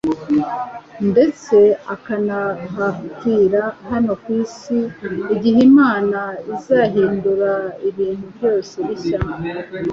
[1.09, 1.55] ndetse
[1.93, 4.77] akanahapfira, hano ku isi
[5.35, 6.19] igihe Imana
[6.53, 7.51] izahindura
[7.89, 9.19] ibintu byose bishya